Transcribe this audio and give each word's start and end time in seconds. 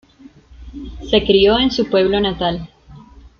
Se 1.11 1.23
crió 1.23 1.59
en 1.59 1.69
su 1.69 1.87
pueblo 1.87 2.19
natal. 2.19 2.67